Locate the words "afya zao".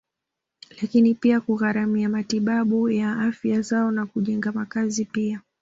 3.19-3.91